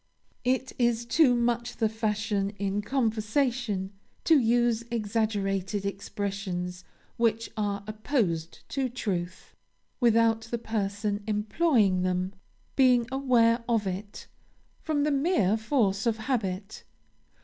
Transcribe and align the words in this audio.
It 0.43 0.71
is 0.79 1.05
too 1.05 1.35
much 1.35 1.77
the 1.77 1.87
fashion, 1.87 2.49
in 2.57 2.81
conversation, 2.81 3.91
to 4.23 4.39
use 4.39 4.83
exaggerated 4.89 5.85
expressions 5.85 6.83
which 7.17 7.51
are 7.55 7.83
opposed 7.85 8.67
to 8.69 8.89
truth, 8.89 9.53
without 9.99 10.41
the 10.49 10.57
person 10.57 11.21
employing 11.27 12.01
them 12.01 12.33
being 12.75 13.07
aware 13.11 13.63
of 13.69 13.85
it, 13.85 14.25
from 14.81 15.03
the 15.03 15.11
mere 15.11 15.55
force 15.55 16.07
of 16.07 16.17
habit. 16.17 16.83